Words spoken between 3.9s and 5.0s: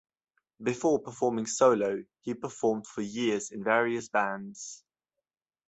bands.